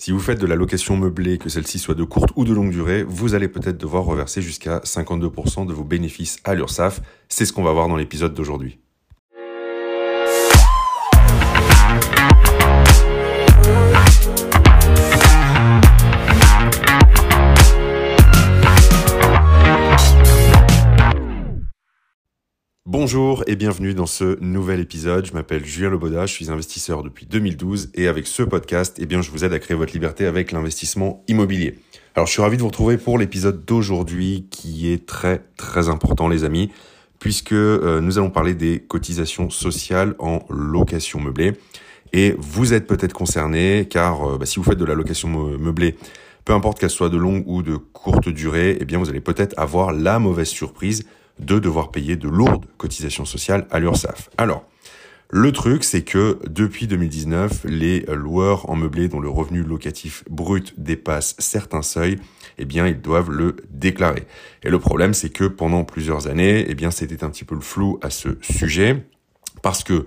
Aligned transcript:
Si 0.00 0.12
vous 0.12 0.20
faites 0.20 0.40
de 0.40 0.46
la 0.46 0.54
location 0.54 0.96
meublée, 0.96 1.38
que 1.38 1.48
celle-ci 1.48 1.80
soit 1.80 1.96
de 1.96 2.04
courte 2.04 2.30
ou 2.36 2.44
de 2.44 2.54
longue 2.54 2.70
durée, 2.70 3.02
vous 3.02 3.34
allez 3.34 3.48
peut-être 3.48 3.78
devoir 3.78 4.04
reverser 4.04 4.40
jusqu'à 4.40 4.78
52% 4.78 5.66
de 5.66 5.72
vos 5.72 5.82
bénéfices 5.82 6.38
à 6.44 6.54
l'URSSAF. 6.54 7.00
C'est 7.28 7.44
ce 7.44 7.52
qu'on 7.52 7.64
va 7.64 7.72
voir 7.72 7.88
dans 7.88 7.96
l'épisode 7.96 8.32
d'aujourd'hui. 8.32 8.78
Bonjour 23.00 23.44
et 23.46 23.54
bienvenue 23.54 23.94
dans 23.94 24.06
ce 24.06 24.40
nouvel 24.40 24.80
épisode. 24.80 25.24
Je 25.24 25.32
m'appelle 25.32 25.64
Julien 25.64 25.88
Leboda, 25.88 26.26
je 26.26 26.32
suis 26.32 26.50
investisseur 26.50 27.04
depuis 27.04 27.26
2012 27.26 27.90
et 27.94 28.08
avec 28.08 28.26
ce 28.26 28.42
podcast, 28.42 28.96
eh 28.98 29.06
bien, 29.06 29.22
je 29.22 29.30
vous 29.30 29.44
aide 29.44 29.52
à 29.52 29.60
créer 29.60 29.76
votre 29.76 29.92
liberté 29.92 30.26
avec 30.26 30.50
l'investissement 30.50 31.22
immobilier. 31.28 31.78
Alors, 32.16 32.26
je 32.26 32.32
suis 32.32 32.42
ravi 32.42 32.56
de 32.56 32.62
vous 32.62 32.66
retrouver 32.66 32.98
pour 32.98 33.16
l'épisode 33.16 33.64
d'aujourd'hui 33.64 34.48
qui 34.50 34.92
est 34.92 35.06
très 35.06 35.44
très 35.56 35.88
important 35.88 36.26
les 36.26 36.42
amis 36.42 36.72
puisque 37.20 37.52
euh, 37.52 38.00
nous 38.00 38.18
allons 38.18 38.30
parler 38.30 38.54
des 38.54 38.80
cotisations 38.80 39.48
sociales 39.48 40.16
en 40.18 40.40
location 40.50 41.20
meublée. 41.20 41.52
Et 42.12 42.34
vous 42.36 42.74
êtes 42.74 42.88
peut-être 42.88 43.12
concerné 43.12 43.86
car 43.88 44.28
euh, 44.28 44.38
bah, 44.38 44.44
si 44.44 44.56
vous 44.56 44.64
faites 44.64 44.76
de 44.76 44.84
la 44.84 44.96
location 44.96 45.28
meublée, 45.56 45.94
peu 46.44 46.52
importe 46.52 46.80
qu'elle 46.80 46.90
soit 46.90 47.10
de 47.10 47.16
longue 47.16 47.44
ou 47.46 47.62
de 47.62 47.76
courte 47.76 48.28
durée, 48.28 48.76
eh 48.80 48.84
bien 48.84 48.98
vous 48.98 49.08
allez 49.08 49.20
peut-être 49.20 49.54
avoir 49.56 49.92
la 49.92 50.18
mauvaise 50.18 50.48
surprise 50.48 51.04
de 51.38 51.58
devoir 51.58 51.90
payer 51.90 52.16
de 52.16 52.28
lourdes 52.28 52.66
cotisations 52.76 53.24
sociales 53.24 53.66
à 53.70 53.78
l'URSSAF. 53.78 54.30
Alors, 54.36 54.64
le 55.30 55.52
truc, 55.52 55.84
c'est 55.84 56.02
que 56.02 56.38
depuis 56.48 56.86
2019, 56.86 57.64
les 57.64 58.00
loueurs 58.08 58.70
en 58.70 58.76
meublé 58.76 59.08
dont 59.08 59.20
le 59.20 59.28
revenu 59.28 59.62
locatif 59.62 60.24
brut 60.30 60.72
dépasse 60.80 61.34
certains 61.38 61.82
seuils, 61.82 62.16
eh 62.56 62.64
bien, 62.64 62.86
ils 62.86 62.98
doivent 62.98 63.30
le 63.30 63.56
déclarer. 63.68 64.26
Et 64.62 64.70
le 64.70 64.78
problème, 64.78 65.12
c'est 65.12 65.28
que 65.28 65.44
pendant 65.44 65.84
plusieurs 65.84 66.28
années, 66.28 66.64
eh 66.66 66.74
bien, 66.74 66.90
c'était 66.90 67.24
un 67.24 67.28
petit 67.28 67.44
peu 67.44 67.54
le 67.54 67.60
flou 67.60 67.98
à 68.00 68.08
ce 68.08 68.38
sujet, 68.40 69.04
parce 69.60 69.84
que 69.84 70.06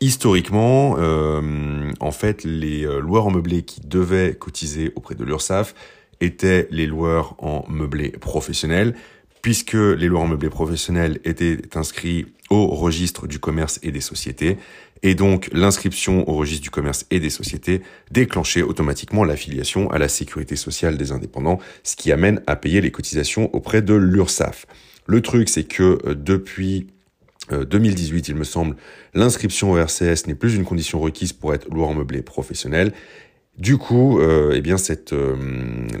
historiquement, 0.00 0.96
euh, 0.98 1.90
en 2.00 2.10
fait, 2.10 2.44
les 2.44 2.82
loueurs 3.00 3.28
en 3.28 3.30
meublé 3.30 3.62
qui 3.62 3.80
devaient 3.80 4.34
cotiser 4.34 4.92
auprès 4.96 5.14
de 5.14 5.24
l'URSSAF 5.24 5.74
étaient 6.20 6.68
les 6.70 6.86
loueurs 6.86 7.36
en 7.38 7.64
meublé 7.70 8.10
professionnel, 8.10 8.94
puisque 9.42 9.74
les 9.74 10.06
loueurs 10.06 10.22
en 10.22 10.28
meublé 10.28 10.48
professionnels 10.48 11.20
étaient 11.24 11.58
inscrits 11.74 12.26
au 12.48 12.68
registre 12.68 13.26
du 13.26 13.38
commerce 13.38 13.80
et 13.82 13.90
des 13.90 14.00
sociétés, 14.00 14.56
et 15.02 15.14
donc 15.16 15.50
l'inscription 15.52 16.28
au 16.28 16.34
registre 16.34 16.62
du 16.62 16.70
commerce 16.70 17.06
et 17.10 17.18
des 17.18 17.30
sociétés 17.30 17.82
déclenchait 18.12 18.62
automatiquement 18.62 19.24
l'affiliation 19.24 19.90
à 19.90 19.98
la 19.98 20.08
sécurité 20.08 20.54
sociale 20.54 20.96
des 20.96 21.10
indépendants, 21.10 21.58
ce 21.82 21.96
qui 21.96 22.12
amène 22.12 22.40
à 22.46 22.54
payer 22.54 22.80
les 22.80 22.92
cotisations 22.92 23.52
auprès 23.54 23.82
de 23.82 23.94
l'URSSAF. 23.94 24.66
Le 25.06 25.20
truc, 25.20 25.48
c'est 25.48 25.64
que 25.64 25.98
euh, 26.06 26.14
depuis 26.14 26.86
2018, 27.50 28.18
euh, 28.18 28.32
il 28.32 28.36
me 28.36 28.44
semble, 28.44 28.76
l'inscription 29.14 29.72
au 29.72 29.76
RCS 29.76 30.28
n'est 30.28 30.36
plus 30.36 30.54
une 30.54 30.64
condition 30.64 31.00
requise 31.00 31.32
pour 31.32 31.52
être 31.52 31.68
loueur 31.68 31.88
en 31.88 31.94
meublé 31.94 32.22
professionnel 32.22 32.92
du 33.58 33.76
coup, 33.76 34.18
euh, 34.18 34.52
eh 34.54 34.62
bien, 34.62 34.78
cette, 34.78 35.12
euh, 35.12 35.36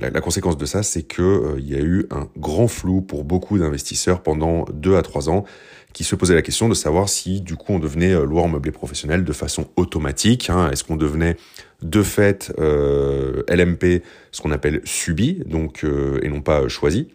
la, 0.00 0.20
conséquence 0.22 0.56
de 0.56 0.64
ça, 0.64 0.82
c'est 0.82 1.02
que 1.02 1.22
euh, 1.22 1.60
y 1.60 1.74
a 1.74 1.80
eu 1.80 2.06
un 2.10 2.28
grand 2.38 2.66
flou 2.66 3.02
pour 3.02 3.24
beaucoup 3.24 3.58
d'investisseurs 3.58 4.22
pendant 4.22 4.64
deux 4.72 4.96
à 4.96 5.02
trois 5.02 5.28
ans, 5.28 5.44
qui 5.92 6.02
se 6.02 6.16
posaient 6.16 6.34
la 6.34 6.40
question 6.40 6.70
de 6.70 6.74
savoir 6.74 7.10
si, 7.10 7.42
du 7.42 7.56
coup, 7.56 7.74
on 7.74 7.78
devenait 7.78 8.14
loueur 8.24 8.48
meublé 8.48 8.70
professionnel 8.70 9.24
de 9.24 9.32
façon 9.34 9.68
automatique. 9.76 10.48
Hein, 10.48 10.70
Est-ce 10.70 10.82
qu'on 10.84 10.96
devenait 10.96 11.36
de 11.82 12.02
fait 12.02 12.50
LMP, 12.58 14.02
ce 14.30 14.40
qu'on 14.40 14.52
appelle 14.52 14.80
subi, 14.84 15.42
donc 15.44 15.84
et 15.84 16.28
non 16.30 16.40
pas 16.40 16.66
choisi? 16.68 17.08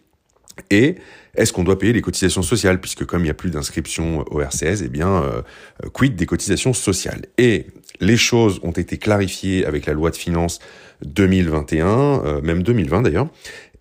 Et 0.69 0.95
est-ce 1.35 1.53
qu'on 1.53 1.63
doit 1.63 1.77
payer 1.77 1.93
les 1.93 2.01
cotisations 2.01 2.41
sociales? 2.41 2.81
Puisque 2.81 3.05
comme 3.05 3.21
il 3.21 3.25
n'y 3.25 3.29
a 3.29 3.35
plus 3.35 3.51
d'inscription 3.51 4.25
au 4.31 4.41
RCS, 4.41 4.81
eh 4.83 4.89
bien, 4.89 5.23
euh, 5.23 5.41
quid 5.93 6.15
des 6.15 6.25
cotisations 6.25 6.73
sociales? 6.73 7.25
Et 7.37 7.67
les 7.99 8.17
choses 8.17 8.59
ont 8.63 8.71
été 8.71 8.97
clarifiées 8.97 9.65
avec 9.65 9.85
la 9.85 9.93
loi 9.93 10.11
de 10.11 10.15
finances 10.15 10.59
2021, 11.05 11.87
euh, 12.25 12.41
même 12.41 12.63
2020 12.63 13.03
d'ailleurs. 13.03 13.27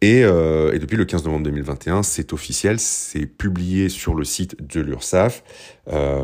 Et, 0.02 0.24
euh, 0.24 0.74
et, 0.74 0.78
depuis 0.78 0.98
le 0.98 1.06
15 1.06 1.24
novembre 1.24 1.44
2021, 1.44 2.02
c'est 2.02 2.34
officiel, 2.34 2.78
c'est 2.78 3.24
publié 3.24 3.88
sur 3.88 4.14
le 4.14 4.24
site 4.24 4.54
de 4.62 4.80
l'URSSAF. 4.82 5.42
Euh, 5.90 6.22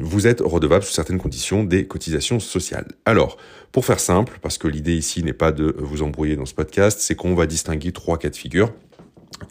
vous 0.00 0.26
êtes 0.26 0.40
redevable 0.40 0.82
sous 0.84 0.92
certaines 0.92 1.18
conditions 1.18 1.62
des 1.62 1.86
cotisations 1.86 2.40
sociales. 2.40 2.88
Alors, 3.04 3.36
pour 3.70 3.84
faire 3.84 4.00
simple, 4.00 4.38
parce 4.42 4.58
que 4.58 4.66
l'idée 4.66 4.94
ici 4.96 5.22
n'est 5.22 5.32
pas 5.32 5.52
de 5.52 5.76
vous 5.78 6.02
embrouiller 6.02 6.34
dans 6.34 6.46
ce 6.46 6.54
podcast, 6.54 6.98
c'est 7.00 7.14
qu'on 7.14 7.36
va 7.36 7.46
distinguer 7.46 7.92
trois 7.92 8.18
cas 8.18 8.28
de 8.28 8.36
figure. 8.36 8.72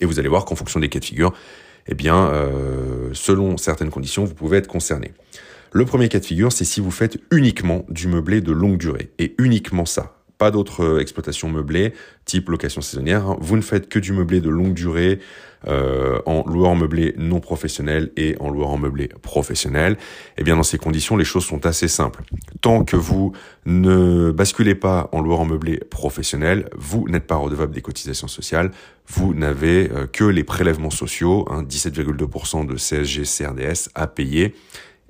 Et 0.02 0.06
vous 0.06 0.19
allez 0.19 0.29
voir 0.29 0.44
qu'en 0.44 0.56
fonction 0.56 0.81
des 0.81 0.90
cas 0.90 1.00
de 1.00 1.06
figure, 1.06 1.34
eh 1.88 1.96
bien, 1.96 2.31
selon 3.13 3.58
certaines 3.58 3.90
conditions, 3.90 4.23
vous 4.23 4.35
pouvez 4.35 4.58
être 4.59 4.68
concerné. 4.68 5.12
Le 5.73 5.85
premier 5.85 6.09
cas 6.09 6.19
de 6.19 6.25
figure, 6.25 6.51
c'est 6.51 6.65
si 6.65 6.81
vous 6.81 6.91
faites 6.91 7.17
uniquement 7.31 7.85
du 7.87 8.07
meublé 8.07 8.41
de 8.41 8.51
longue 8.51 8.77
durée, 8.77 9.11
et 9.19 9.35
uniquement 9.39 9.85
ça 9.85 10.15
pas 10.41 10.49
d'autres 10.49 10.83
euh, 10.83 10.99
exploitations 10.99 11.49
meublées, 11.49 11.93
type 12.25 12.49
location 12.49 12.81
saisonnière. 12.81 13.27
Hein. 13.27 13.37
Vous 13.39 13.55
ne 13.57 13.61
faites 13.61 13.87
que 13.87 13.99
du 13.99 14.11
meublé 14.11 14.41
de 14.41 14.49
longue 14.49 14.73
durée 14.73 15.19
euh, 15.67 16.19
en 16.25 16.43
loueur 16.49 16.75
meublé 16.75 17.13
non 17.15 17.39
professionnel 17.39 18.11
et 18.17 18.35
en 18.39 18.49
loueur 18.49 18.71
en 18.71 18.79
meublé 18.79 19.07
professionnel. 19.21 19.93
Et 19.93 19.97
eh 20.39 20.43
bien 20.43 20.55
dans 20.55 20.63
ces 20.63 20.79
conditions, 20.79 21.15
les 21.15 21.25
choses 21.25 21.45
sont 21.45 21.67
assez 21.67 21.87
simples. 21.87 22.23
Tant 22.61 22.83
que 22.83 22.95
vous 22.95 23.33
ne 23.67 24.31
basculez 24.31 24.73
pas 24.73 25.09
en 25.11 25.21
loueur 25.21 25.41
en 25.41 25.45
meublé 25.45 25.77
professionnel, 25.77 26.67
vous 26.75 27.07
n'êtes 27.07 27.27
pas 27.27 27.35
redevable 27.35 27.75
des 27.75 27.83
cotisations 27.83 28.27
sociales. 28.27 28.71
Vous 29.05 29.35
n'avez 29.35 29.91
euh, 29.91 30.07
que 30.07 30.23
les 30.23 30.43
prélèvements 30.43 30.89
sociaux, 30.89 31.45
hein, 31.51 31.61
17,2% 31.61 32.65
de 32.65 32.77
CSG 32.77 33.25
CRDS 33.25 33.89
à 33.93 34.07
payer. 34.07 34.55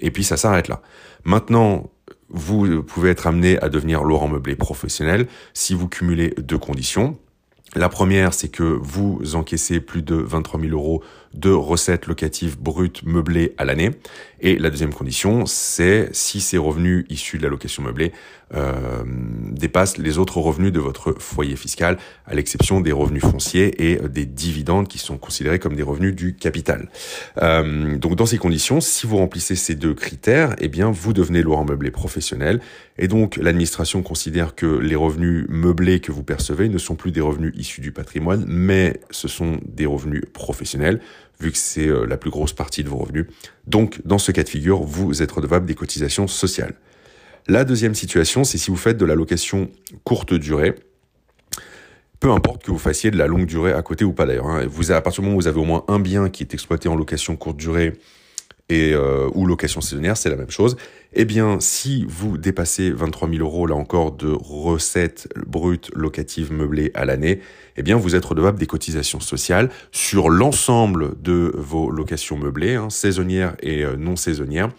Et 0.01 0.11
puis 0.11 0.23
ça 0.23 0.37
s'arrête 0.37 0.67
là. 0.67 0.81
Maintenant, 1.23 1.91
vous 2.29 2.83
pouvez 2.83 3.09
être 3.09 3.27
amené 3.27 3.61
à 3.61 3.69
devenir 3.69 4.03
Laurent 4.03 4.27
Meublé 4.27 4.55
professionnel 4.55 5.27
si 5.53 5.73
vous 5.73 5.87
cumulez 5.87 6.33
deux 6.37 6.57
conditions. 6.57 7.17
La 7.75 7.87
première, 7.87 8.33
c'est 8.33 8.49
que 8.49 8.63
vous 8.63 9.21
encaissez 9.35 9.79
plus 9.79 10.01
de 10.01 10.15
23 10.15 10.59
000 10.59 10.73
euros 10.73 11.03
de 11.33 11.51
recettes 11.51 12.07
locatives 12.07 12.59
brutes 12.59 13.03
meublées 13.03 13.53
à 13.57 13.65
l'année. 13.65 13.91
Et 14.39 14.57
la 14.57 14.69
deuxième 14.71 14.93
condition, 14.93 15.45
c'est 15.45 16.09
si 16.13 16.41
ces 16.41 16.57
revenus 16.57 17.05
issus 17.09 17.37
de 17.37 17.43
la 17.43 17.49
location 17.49 17.83
meublée 17.83 18.11
euh, 18.53 19.03
dépassent 19.51 19.97
les 19.97 20.17
autres 20.17 20.39
revenus 20.39 20.73
de 20.73 20.79
votre 20.79 21.13
foyer 21.19 21.55
fiscal, 21.55 21.97
à 22.25 22.33
l'exception 22.33 22.81
des 22.81 22.91
revenus 22.91 23.21
fonciers 23.21 23.91
et 23.91 23.99
des 24.09 24.25
dividendes 24.25 24.87
qui 24.87 24.97
sont 24.97 25.17
considérés 25.17 25.59
comme 25.59 25.75
des 25.75 25.83
revenus 25.83 26.15
du 26.15 26.35
capital. 26.35 26.89
Euh, 27.41 27.97
donc 27.97 28.15
dans 28.15 28.25
ces 28.25 28.39
conditions, 28.39 28.81
si 28.81 29.05
vous 29.05 29.17
remplissez 29.17 29.55
ces 29.55 29.75
deux 29.75 29.93
critères, 29.93 30.55
eh 30.57 30.67
bien 30.67 30.89
vous 30.89 31.13
devenez 31.13 31.43
loueur 31.43 31.63
meublé 31.63 31.91
professionnel. 31.91 32.59
Et 32.97 33.07
donc 33.07 33.37
l'administration 33.37 34.01
considère 34.01 34.55
que 34.55 34.65
les 34.65 34.95
revenus 34.95 35.45
meublés 35.47 36.01
que 36.01 36.11
vous 36.11 36.23
percevez 36.23 36.67
ne 36.67 36.77
sont 36.77 36.95
plus 36.95 37.11
des 37.11 37.21
revenus 37.21 37.53
issus 37.55 37.81
du 37.81 37.91
patrimoine, 37.91 38.43
mais 38.47 38.99
ce 39.11 39.27
sont 39.27 39.59
des 39.65 39.85
revenus 39.85 40.23
professionnels 40.33 40.99
vu 41.39 41.51
que 41.51 41.57
c'est 41.57 41.87
euh, 41.87 42.05
la 42.05 42.17
plus 42.17 42.29
grosse 42.29 42.53
partie 42.53 42.83
de 42.83 42.89
vos 42.89 42.97
revenus. 42.97 43.27
Donc, 43.67 44.01
dans 44.05 44.17
ce 44.17 44.31
cas 44.31 44.43
de 44.43 44.49
figure, 44.49 44.81
vous 44.81 45.21
êtes 45.21 45.31
redevable 45.31 45.65
des 45.65 45.75
cotisations 45.75 46.27
sociales. 46.27 46.73
La 47.47 47.65
deuxième 47.65 47.95
situation, 47.95 48.43
c'est 48.43 48.57
si 48.57 48.69
vous 48.69 48.77
faites 48.77 48.97
de 48.97 49.05
la 49.05 49.15
location 49.15 49.69
courte 50.03 50.33
durée, 50.33 50.75
peu 52.19 52.31
importe 52.31 52.63
que 52.63 52.71
vous 52.71 52.77
fassiez 52.77 53.09
de 53.09 53.17
la 53.17 53.25
longue 53.25 53.47
durée 53.47 53.73
à 53.73 53.81
côté 53.81 54.05
ou 54.05 54.13
pas 54.13 54.25
d'ailleurs. 54.25 54.47
Hein. 54.47 54.67
À 54.89 55.01
partir 55.01 55.21
du 55.21 55.25
moment 55.25 55.37
où 55.37 55.41
vous 55.41 55.47
avez 55.47 55.59
au 55.59 55.65
moins 55.65 55.83
un 55.87 55.99
bien 55.99 56.29
qui 56.29 56.43
est 56.43 56.53
exploité 56.53 56.87
en 56.87 56.95
location 56.95 57.35
courte 57.35 57.57
durée 57.57 57.93
et 58.71 58.93
euh, 58.93 59.29
ou 59.35 59.45
location 59.45 59.81
saisonnière, 59.81 60.15
c'est 60.15 60.29
la 60.29 60.37
même 60.37 60.49
chose. 60.49 60.77
Eh 61.13 61.25
bien, 61.25 61.57
si 61.59 62.05
vous 62.07 62.37
dépassez 62.37 62.89
23 62.89 63.29
000 63.29 63.41
euros 63.41 63.67
là 63.67 63.75
encore 63.75 64.13
de 64.13 64.31
recettes 64.31 65.27
brutes 65.45 65.91
locatives 65.93 66.53
meublées 66.53 66.89
à 66.93 67.03
l'année, 67.03 67.41
eh 67.75 67.83
bien, 67.83 67.97
vous 67.97 68.15
êtes 68.15 68.23
redevable 68.23 68.57
des 68.57 68.67
cotisations 68.67 69.19
sociales 69.19 69.69
sur 69.91 70.29
l'ensemble 70.29 71.21
de 71.21 71.51
vos 71.53 71.91
locations 71.91 72.37
meublées, 72.37 72.75
hein, 72.75 72.89
saisonnières 72.89 73.57
et 73.61 73.83
euh, 73.83 73.97
non 73.97 74.15
saisonnières. 74.15 74.69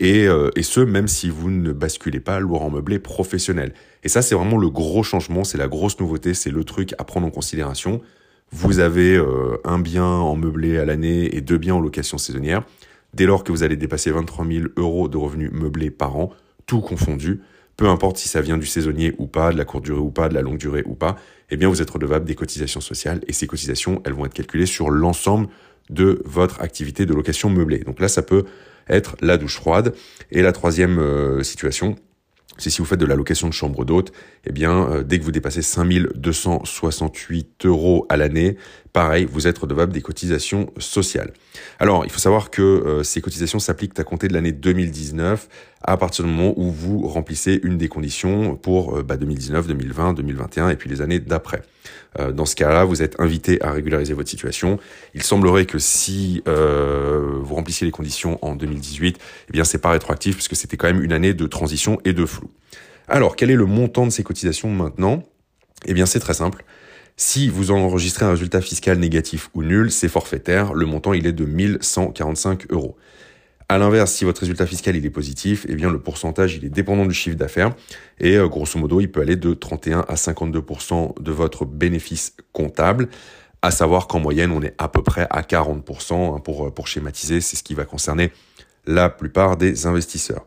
Et, 0.00 0.26
euh, 0.26 0.50
et, 0.56 0.62
ce, 0.62 0.80
même 0.80 1.06
si 1.06 1.28
vous 1.28 1.50
ne 1.50 1.70
basculez 1.70 2.20
pas 2.20 2.40
lourd 2.40 2.62
en 2.62 2.70
meublé 2.70 2.98
professionnel. 2.98 3.74
Et 4.02 4.08
ça, 4.08 4.22
c'est 4.22 4.34
vraiment 4.34 4.56
le 4.58 4.70
gros 4.70 5.02
changement, 5.02 5.44
c'est 5.44 5.58
la 5.58 5.68
grosse 5.68 6.00
nouveauté, 6.00 6.32
c'est 6.32 6.50
le 6.50 6.64
truc 6.64 6.94
à 6.98 7.04
prendre 7.04 7.26
en 7.26 7.30
considération. 7.30 8.00
Vous 8.50 8.78
avez 8.78 9.16
euh, 9.16 9.58
un 9.64 9.78
bien 9.78 10.06
en 10.06 10.34
meublé 10.34 10.78
à 10.78 10.86
l'année 10.86 11.36
et 11.36 11.42
deux 11.42 11.58
biens 11.58 11.74
en 11.74 11.80
location 11.80 12.16
saisonnière. 12.16 12.64
Dès 13.14 13.26
lors 13.26 13.44
que 13.44 13.52
vous 13.52 13.62
allez 13.62 13.76
dépasser 13.76 14.10
23 14.10 14.46
000 14.46 14.66
euros 14.76 15.08
de 15.08 15.16
revenus 15.16 15.50
meublés 15.52 15.90
par 15.90 16.16
an, 16.16 16.30
tout 16.66 16.80
confondu, 16.80 17.40
peu 17.76 17.88
importe 17.88 18.16
si 18.16 18.28
ça 18.28 18.40
vient 18.40 18.58
du 18.58 18.66
saisonnier 18.66 19.14
ou 19.18 19.26
pas, 19.26 19.52
de 19.52 19.58
la 19.58 19.64
courte 19.64 19.84
durée 19.84 20.00
ou 20.00 20.10
pas, 20.10 20.28
de 20.28 20.34
la 20.34 20.42
longue 20.42 20.58
durée 20.58 20.82
ou 20.84 20.94
pas, 20.94 21.16
eh 21.50 21.56
bien 21.56 21.68
vous 21.68 21.80
êtes 21.80 21.90
redevable 21.90 22.24
des 22.24 22.34
cotisations 22.34 22.80
sociales 22.80 23.20
et 23.28 23.32
ces 23.32 23.46
cotisations, 23.46 24.02
elles 24.04 24.14
vont 24.14 24.26
être 24.26 24.34
calculées 24.34 24.66
sur 24.66 24.90
l'ensemble 24.90 25.48
de 25.90 26.22
votre 26.24 26.60
activité 26.60 27.06
de 27.06 27.14
location 27.14 27.50
meublée. 27.50 27.80
Donc 27.80 28.00
là, 28.00 28.08
ça 28.08 28.22
peut 28.22 28.44
être 28.88 29.16
la 29.20 29.36
douche 29.36 29.56
froide. 29.56 29.94
Et 30.30 30.42
la 30.42 30.52
troisième 30.52 30.98
euh, 30.98 31.42
situation, 31.42 31.96
c'est 32.58 32.70
si 32.70 32.78
vous 32.78 32.84
faites 32.84 33.00
de 33.00 33.06
la 33.06 33.16
location 33.16 33.48
de 33.48 33.52
chambre 33.52 33.84
d'hôte, 33.84 34.12
eh 34.46 34.52
bien, 34.52 34.90
euh, 34.90 35.02
dès 35.02 35.18
que 35.18 35.24
vous 35.24 35.32
dépassez 35.32 35.62
5268 35.62 37.66
euros 37.66 38.06
à 38.08 38.16
l'année, 38.16 38.56
pareil, 38.92 39.26
vous 39.30 39.46
êtes 39.46 39.58
redevable 39.58 39.92
des 39.92 40.02
cotisations 40.02 40.70
sociales. 40.78 41.32
Alors, 41.78 42.04
il 42.04 42.10
faut 42.10 42.20
savoir 42.20 42.50
que 42.50 42.62
euh, 42.62 43.02
ces 43.02 43.20
cotisations 43.20 43.58
s'appliquent 43.58 43.98
à 43.98 44.04
compter 44.04 44.28
de 44.28 44.34
l'année 44.34 44.52
2019 44.52 45.48
à 45.86 45.96
partir 45.96 46.24
du 46.24 46.30
moment 46.30 46.54
où 46.56 46.70
vous 46.70 47.06
remplissez 47.06 47.60
une 47.62 47.78
des 47.78 47.88
conditions 47.88 48.56
pour 48.56 49.02
2019, 49.02 49.66
2020, 49.66 50.14
2021 50.14 50.70
et 50.70 50.76
puis 50.76 50.90
les 50.90 51.02
années 51.02 51.20
d'après. 51.20 51.62
Euh, 52.18 52.32
dans 52.32 52.46
ce 52.46 52.56
cas-là, 52.56 52.84
vous 52.84 53.02
êtes 53.02 53.20
invité 53.20 53.62
à 53.62 53.72
régulariser 53.72 54.14
votre 54.14 54.28
situation. 54.28 54.78
Il 55.14 55.22
semblerait 55.22 55.66
que 55.66 55.78
si 55.78 56.42
euh, 56.48 57.38
vous 57.40 57.54
remplissiez 57.54 57.86
les 57.86 57.90
conditions 57.90 58.38
en 58.42 58.56
2018, 58.56 59.18
eh 59.48 59.52
bien 59.52 59.64
c'est 59.64 59.78
pas 59.78 59.90
rétroactif 59.90 60.36
puisque 60.36 60.56
c'était 60.56 60.76
quand 60.76 60.86
même 60.86 61.02
une 61.02 61.12
année 61.12 61.34
de 61.34 61.46
transition 61.46 61.98
et 62.04 62.12
de 62.12 62.24
flou. 62.24 62.50
Alors, 63.06 63.36
quel 63.36 63.50
est 63.50 63.56
le 63.56 63.66
montant 63.66 64.06
de 64.06 64.10
ces 64.10 64.22
cotisations 64.22 64.70
maintenant? 64.70 65.22
Eh 65.86 65.92
bien, 65.92 66.06
c'est 66.06 66.20
très 66.20 66.34
simple. 66.34 66.64
Si 67.16 67.48
vous 67.48 67.70
enregistrez 67.70 68.24
un 68.24 68.30
résultat 68.30 68.60
fiscal 68.60 68.98
négatif 68.98 69.50
ou 69.54 69.62
nul, 69.62 69.90
c'est 69.90 70.08
forfaitaire. 70.08 70.74
Le 70.74 70.86
montant, 70.86 71.12
il 71.12 71.26
est 71.26 71.32
de 71.32 71.44
1145 71.44 72.70
euros. 72.70 72.96
À 73.68 73.78
l'inverse, 73.78 74.12
si 74.12 74.24
votre 74.24 74.40
résultat 74.40 74.66
fiscal 74.66 74.94
il 74.94 75.06
est 75.06 75.10
positif, 75.10 75.64
eh 75.68 75.74
bien 75.74 75.90
le 75.90 75.98
pourcentage 75.98 76.54
il 76.56 76.66
est 76.66 76.70
dépendant 76.70 77.06
du 77.06 77.14
chiffre 77.14 77.36
d'affaires 77.36 77.74
et 78.20 78.36
euh, 78.36 78.46
grosso 78.46 78.78
modo 78.78 79.00
il 79.00 79.10
peut 79.10 79.22
aller 79.22 79.36
de 79.36 79.54
31 79.54 80.00
à 80.00 80.14
52% 80.14 81.22
de 81.22 81.32
votre 81.32 81.64
bénéfice 81.64 82.36
comptable. 82.52 83.08
À 83.62 83.70
savoir 83.70 84.06
qu'en 84.06 84.20
moyenne 84.20 84.50
on 84.50 84.60
est 84.60 84.74
à 84.76 84.88
peu 84.88 85.02
près 85.02 85.26
à 85.30 85.40
40% 85.40 86.36
hein, 86.36 86.40
pour, 86.40 86.66
euh, 86.66 86.70
pour 86.70 86.88
schématiser, 86.88 87.40
c'est 87.40 87.56
ce 87.56 87.62
qui 87.62 87.74
va 87.74 87.86
concerner 87.86 88.32
la 88.86 89.08
plupart 89.08 89.56
des 89.56 89.86
investisseurs. 89.86 90.44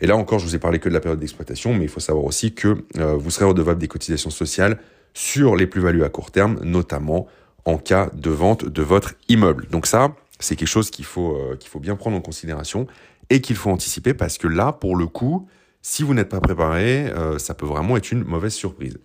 Et 0.00 0.06
là 0.06 0.16
encore, 0.16 0.40
je 0.40 0.44
vous 0.44 0.56
ai 0.56 0.58
parlé 0.58 0.78
que 0.78 0.88
de 0.88 0.94
la 0.94 1.00
période 1.00 1.20
d'exploitation, 1.20 1.72
mais 1.72 1.84
il 1.84 1.88
faut 1.88 2.00
savoir 2.00 2.24
aussi 2.24 2.52
que 2.52 2.84
euh, 2.98 3.14
vous 3.14 3.30
serez 3.30 3.44
redevable 3.44 3.80
des 3.80 3.88
cotisations 3.88 4.30
sociales 4.30 4.78
sur 5.14 5.56
les 5.56 5.66
plus-values 5.66 6.04
à 6.04 6.08
court 6.08 6.32
terme, 6.32 6.58
notamment 6.62 7.28
en 7.64 7.78
cas 7.78 8.10
de 8.14 8.30
vente 8.30 8.64
de 8.66 8.82
votre 8.82 9.14
immeuble. 9.28 9.66
Donc 9.70 9.86
ça, 9.86 10.14
c'est 10.38 10.56
quelque 10.56 10.68
chose 10.68 10.90
qu'il 10.90 11.04
faut, 11.04 11.36
euh, 11.36 11.56
qu'il 11.56 11.70
faut 11.70 11.80
bien 11.80 11.96
prendre 11.96 12.16
en 12.16 12.20
considération 12.20 12.86
et 13.30 13.40
qu'il 13.40 13.56
faut 13.56 13.70
anticiper 13.70 14.14
parce 14.14 14.38
que 14.38 14.46
là, 14.48 14.72
pour 14.72 14.96
le 14.96 15.06
coup, 15.06 15.48
si 15.82 16.02
vous 16.02 16.14
n'êtes 16.14 16.28
pas 16.28 16.40
préparé, 16.40 17.06
euh, 17.06 17.38
ça 17.38 17.54
peut 17.54 17.66
vraiment 17.66 17.96
être 17.96 18.10
une 18.12 18.24
mauvaise 18.24 18.54
surprise. 18.54 18.98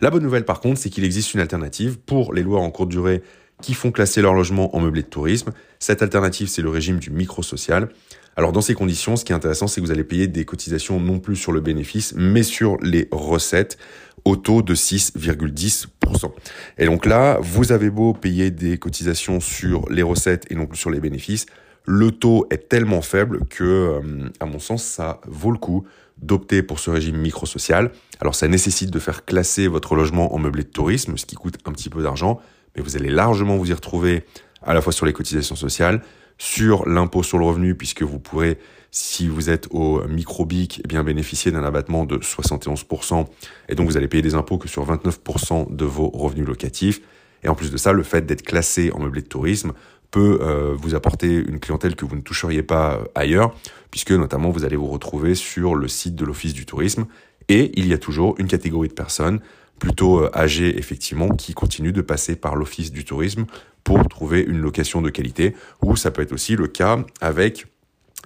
La 0.00 0.10
bonne 0.10 0.22
nouvelle 0.22 0.44
par 0.44 0.60
contre, 0.60 0.78
c'est 0.78 0.90
qu'il 0.90 1.04
existe 1.04 1.34
une 1.34 1.40
alternative 1.40 1.98
pour 1.98 2.34
les 2.34 2.42
loueurs 2.42 2.62
en 2.62 2.70
courte 2.70 2.90
durée 2.90 3.22
qui 3.62 3.74
font 3.74 3.92
classer 3.92 4.20
leur 4.20 4.34
logement 4.34 4.74
en 4.76 4.80
meublé 4.80 5.02
de 5.02 5.08
tourisme. 5.08 5.52
Cette 5.78 6.02
alternative, 6.02 6.48
c'est 6.48 6.62
le 6.62 6.70
régime 6.70 6.98
du 6.98 7.10
micro-social. 7.10 7.88
Alors 8.36 8.52
dans 8.52 8.60
ces 8.60 8.74
conditions, 8.74 9.16
ce 9.16 9.24
qui 9.24 9.32
est 9.32 9.34
intéressant, 9.34 9.68
c'est 9.68 9.80
que 9.80 9.86
vous 9.86 9.92
allez 9.92 10.04
payer 10.04 10.26
des 10.26 10.44
cotisations 10.44 10.98
non 10.98 11.20
plus 11.20 11.36
sur 11.36 11.52
le 11.52 11.60
bénéfice, 11.60 12.14
mais 12.16 12.42
sur 12.42 12.78
les 12.82 13.08
recettes 13.12 13.78
au 14.24 14.36
taux 14.36 14.62
de 14.62 14.74
6,10%. 14.74 16.30
Et 16.78 16.86
donc 16.86 17.06
là, 17.06 17.38
vous 17.40 17.72
avez 17.72 17.90
beau 17.90 18.12
payer 18.12 18.50
des 18.50 18.78
cotisations 18.78 19.40
sur 19.40 19.88
les 19.90 20.02
recettes 20.02 20.46
et 20.50 20.54
non 20.54 20.66
plus 20.66 20.78
sur 20.78 20.90
les 20.90 21.00
bénéfices, 21.00 21.46
le 21.86 22.10
taux 22.10 22.46
est 22.50 22.68
tellement 22.68 23.02
faible 23.02 23.46
que, 23.46 23.64
euh, 23.64 24.30
à 24.40 24.46
mon 24.46 24.58
sens, 24.58 24.82
ça 24.82 25.20
vaut 25.26 25.50
le 25.50 25.58
coup 25.58 25.84
d'opter 26.18 26.62
pour 26.62 26.78
ce 26.78 26.90
régime 26.90 27.16
micro-social. 27.16 27.90
Alors 28.20 28.34
ça 28.34 28.48
nécessite 28.48 28.90
de 28.90 28.98
faire 28.98 29.24
classer 29.24 29.68
votre 29.68 29.94
logement 29.94 30.34
en 30.34 30.38
meublé 30.38 30.62
de 30.62 30.68
tourisme, 30.68 31.16
ce 31.16 31.26
qui 31.26 31.36
coûte 31.36 31.58
un 31.66 31.72
petit 31.72 31.90
peu 31.90 32.02
d'argent, 32.02 32.40
mais 32.74 32.82
vous 32.82 32.96
allez 32.96 33.10
largement 33.10 33.56
vous 33.56 33.70
y 33.70 33.74
retrouver 33.74 34.24
à 34.62 34.72
la 34.72 34.80
fois 34.80 34.92
sur 34.92 35.04
les 35.04 35.12
cotisations 35.12 35.56
sociales, 35.56 36.00
sur 36.38 36.88
l'impôt 36.88 37.22
sur 37.22 37.38
le 37.38 37.44
revenu, 37.44 37.74
puisque 37.74 38.02
vous 38.02 38.18
pourrez, 38.18 38.58
si 38.90 39.28
vous 39.28 39.50
êtes 39.50 39.68
au 39.70 40.06
micro-BIC, 40.06 40.82
eh 40.84 40.88
bien 40.88 41.02
bénéficier 41.04 41.50
d'un 41.52 41.64
abattement 41.64 42.04
de 42.04 42.18
71%, 42.18 43.26
et 43.68 43.74
donc 43.74 43.88
vous 43.88 43.96
allez 43.96 44.08
payer 44.08 44.22
des 44.22 44.34
impôts 44.34 44.58
que 44.58 44.68
sur 44.68 44.86
29% 44.86 45.74
de 45.74 45.84
vos 45.84 46.08
revenus 46.08 46.46
locatifs. 46.46 47.00
Et 47.42 47.48
en 47.48 47.54
plus 47.54 47.70
de 47.70 47.76
ça, 47.76 47.92
le 47.92 48.02
fait 48.02 48.24
d'être 48.24 48.42
classé 48.42 48.90
en 48.92 49.00
meublé 49.00 49.22
de 49.22 49.28
tourisme 49.28 49.72
peut 50.10 50.38
euh, 50.40 50.74
vous 50.78 50.94
apporter 50.94 51.34
une 51.34 51.58
clientèle 51.58 51.96
que 51.96 52.04
vous 52.04 52.14
ne 52.16 52.20
toucheriez 52.20 52.62
pas 52.62 52.94
euh, 52.94 53.04
ailleurs, 53.14 53.54
puisque 53.90 54.12
notamment 54.12 54.50
vous 54.50 54.64
allez 54.64 54.76
vous 54.76 54.86
retrouver 54.86 55.34
sur 55.34 55.74
le 55.74 55.88
site 55.88 56.14
de 56.14 56.24
l'Office 56.24 56.54
du 56.54 56.66
tourisme, 56.66 57.06
et 57.48 57.72
il 57.78 57.86
y 57.86 57.92
a 57.92 57.98
toujours 57.98 58.36
une 58.38 58.46
catégorie 58.46 58.88
de 58.88 58.94
personnes 58.94 59.40
plutôt 59.78 60.20
euh, 60.20 60.30
âgées 60.34 60.78
effectivement 60.78 61.28
qui 61.28 61.54
continuent 61.54 61.92
de 61.92 62.02
passer 62.02 62.36
par 62.36 62.56
l'Office 62.56 62.92
du 62.92 63.04
tourisme 63.04 63.46
pour 63.82 64.08
trouver 64.08 64.40
une 64.40 64.58
location 64.58 65.02
de 65.02 65.10
qualité, 65.10 65.54
ou 65.82 65.96
ça 65.96 66.10
peut 66.10 66.22
être 66.22 66.32
aussi 66.32 66.56
le 66.56 66.66
cas 66.66 67.04
avec 67.20 67.66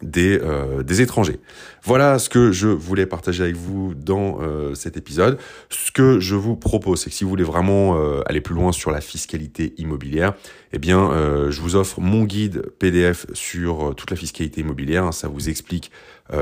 des, 0.02 0.38
euh, 0.40 0.84
étrangers. 0.84 1.40
Voilà 1.82 2.20
ce 2.20 2.28
que 2.28 2.52
je 2.52 2.68
voulais 2.68 3.06
partager 3.06 3.42
avec 3.42 3.56
vous 3.56 3.92
dans 3.94 4.38
euh, 4.40 4.76
cet 4.76 4.96
épisode. 4.96 5.36
Ce 5.68 5.90
que 5.90 6.20
je 6.20 6.36
vous 6.36 6.54
propose, 6.54 7.00
c'est 7.02 7.10
que 7.10 7.16
si 7.16 7.24
vous 7.24 7.30
voulez 7.30 7.42
vraiment 7.42 7.98
aller 8.26 8.40
plus 8.40 8.54
loin 8.54 8.70
sur 8.70 8.92
la 8.92 9.00
fiscalité 9.00 9.74
immobilière, 9.78 10.34
eh 10.72 10.78
bien, 10.78 11.10
je 11.50 11.60
vous 11.60 11.74
offre 11.74 12.00
mon 12.00 12.22
guide 12.22 12.62
PDF 12.78 13.26
sur 13.32 13.94
toute 13.96 14.10
la 14.12 14.16
fiscalité 14.16 14.60
immobilière. 14.60 15.12
Ça 15.12 15.26
vous 15.26 15.48
explique 15.48 15.90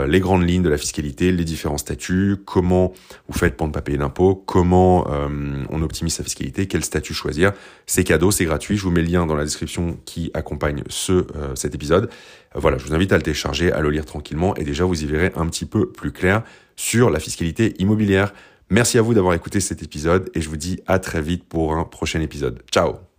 les 0.07 0.21
grandes 0.21 0.49
lignes 0.49 0.63
de 0.63 0.69
la 0.69 0.79
fiscalité, 0.79 1.31
les 1.31 1.45
différents 1.45 1.79
statuts, 1.79 2.37
comment 2.45 2.93
vous 3.29 3.39
faites 3.39 3.57
pour 3.57 3.67
ne 3.69 3.73
pas 3.73 3.83
payer 3.83 3.99
d'impôts, 3.99 4.35
comment 4.35 5.07
on 5.71 5.83
optimise 5.83 6.15
sa 6.15 6.25
fiscalité, 6.25 6.67
quel 6.67 6.85
statut 6.85 7.15
choisir. 7.15 7.53
C'est 7.87 8.05
cadeau, 8.05 8.31
c'est 8.31 8.45
gratuit. 8.45 8.77
Je 8.77 8.83
vous 8.83 8.91
mets 8.91 9.03
le 9.03 9.09
lien 9.09 9.27
dans 9.27 9.37
la 9.37 9.45
description 9.45 9.99
qui 10.05 10.31
accompagne 10.35 10.83
ce, 10.89 11.27
cet 11.55 11.75
épisode. 11.75 12.11
Voilà, 12.55 12.79
je 12.79 12.87
vous 12.87 12.95
invite 12.95 13.13
à 13.13 13.17
le 13.17 13.23
télécharger, 13.23 13.71
à 13.71 13.81
le 13.81 13.91
lire 13.91 14.07
tranquillement 14.07 14.55
et 14.57 14.65
déjà 14.65 14.85
vous 14.85 15.03
y 15.03 15.07
verrez 15.07 15.33
un 15.37 15.47
petit 15.47 15.67
peu 15.67 15.91
plus 15.91 16.11
clair 16.11 16.43
sur 16.75 17.11
la 17.11 17.21
fiscalité 17.21 17.75
immobilière. 17.79 18.33
Merci 18.71 18.99
à 18.99 19.03
vous 19.03 19.15
d'avoir 19.15 19.35
écouté 19.35 19.61
cet 19.61 19.83
épisode 19.83 20.31
et 20.35 20.41
je 20.41 20.49
vous 20.49 20.57
dis 20.57 20.81
à 20.87 20.99
très 20.99 21.23
vite 21.23 21.45
pour 21.45 21.75
un 21.75 21.85
prochain 21.85 22.21
épisode. 22.21 22.63
Ciao 22.73 23.16